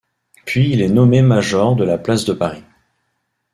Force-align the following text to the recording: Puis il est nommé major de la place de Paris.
Puis 0.45 0.71
il 0.73 0.81
est 0.81 0.89
nommé 0.89 1.21
major 1.21 1.75
de 1.75 1.83
la 1.83 1.99
place 1.99 2.25
de 2.25 2.33
Paris. 2.33 2.63